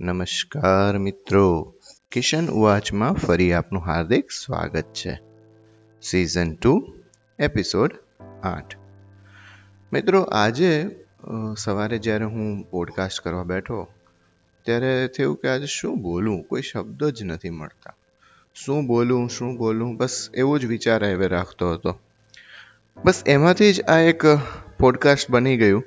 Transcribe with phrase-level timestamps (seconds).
[0.00, 1.74] નમસ્કાર મિત્રો.
[2.12, 5.20] કિશન ઉવાચમાં ફરી આપનું હાર્દિક સ્વાગત છે.
[6.02, 6.94] સિઝન ટુ
[7.38, 7.90] એપિસોડ
[8.42, 8.77] આઠ.
[9.92, 10.96] મિત્રો, આજે
[11.58, 13.88] સવારે જ્યારે હું પોડકાસ્ટ કરવા બેઠો,
[14.62, 16.42] ત્યારે થયું કે આજે શું બોલું?
[16.42, 17.94] કોઈ શબ્દો જ નથી મળતા.
[18.54, 19.96] શું બોલું શું બોલું?
[19.96, 21.98] બસ એવો જ વિચાર હવે રાખતો હતો.
[23.04, 24.22] બસ એમાંથી જ આ એક
[24.78, 25.84] પોડકાસ્ટ બની ગયું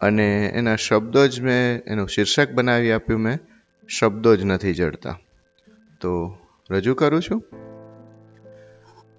[0.00, 3.38] અને એના શબ્દો જ મેં, એનું શીર્ષક બનાવી આપ્યું મેં,
[3.88, 5.18] શબ્દો જ નથી જડતા.
[6.00, 6.38] તો
[6.70, 7.42] રજૂ કરું છું.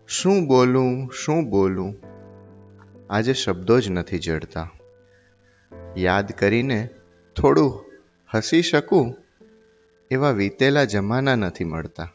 [0.08, 2.17] શું બોલું શું બોલું?
[3.10, 4.70] આજે શબ્દો જ નથી જડતા.
[5.98, 6.90] યાદ કરીને
[7.36, 7.86] થોડું
[8.34, 9.16] હસી શકું
[10.12, 12.14] એવા વીતેલા જમાના નથી મળતા.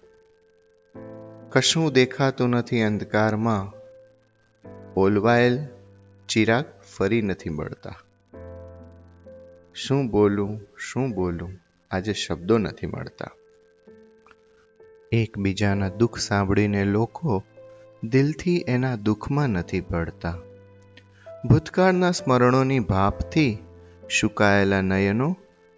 [1.50, 3.72] કશું દેખાતું નથી અંધકારમાં.
[4.96, 5.66] ઓલવાયેલ
[6.28, 6.64] ચિરાગ
[6.96, 7.94] ફરી નથી મળતા.
[9.74, 11.58] શું બોલું શું બોલું,
[11.90, 13.30] આજે શબ્દો નથી મળતા.
[15.12, 17.44] એકબીજાના દુઃખ સાંભળીને લોકો
[18.04, 20.38] દિલથી એના દુઃખમાં નથી પડતા.
[21.48, 23.58] ભૂતકાળના સ્મરણોની ભાપથી
[24.20, 25.36] સુકાયેલા નયનો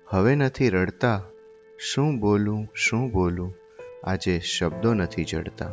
[0.09, 1.23] હવે નથી રડતા.
[1.79, 3.55] શું બોલું શું બોલું?
[4.05, 5.71] આજે શબ્દો નથી જડતા.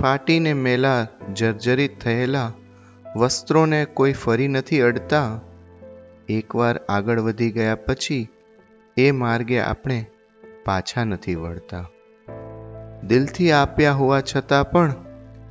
[0.00, 2.52] ફાટીને મેલા, જર્જરિત થયેલા
[3.16, 5.40] વસ્ત્રોને કોઈ ફરી નથી અડતા.
[6.28, 8.28] એકવાર આગળ વધી ગયા પછી
[8.96, 10.06] એ માર્ગે આપણે
[10.64, 11.86] પાછા નથી વળતા.
[13.06, 14.94] દિલથી આપ્યા હોવા છતાં પણ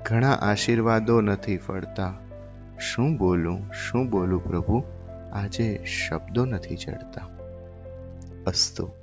[0.05, 2.13] ઘણા આશીર્વાદો નથી ફળતા.
[2.79, 4.83] શું બોલું શું બોલું પ્રભુ?
[5.33, 7.29] આજે શબ્દો નથી ચડતા.
[8.47, 9.02] અસ્તુ.